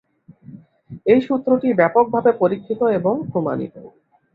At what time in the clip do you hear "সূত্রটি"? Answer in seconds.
1.21-1.67